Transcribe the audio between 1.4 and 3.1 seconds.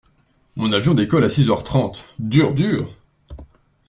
heure trente, dur dur!